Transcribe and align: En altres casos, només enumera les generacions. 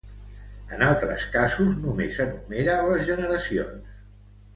En 0.77 0.79
altres 0.85 1.25
casos, 1.35 1.69
només 1.83 2.17
enumera 2.25 2.79
les 2.87 3.05
generacions. 3.11 3.93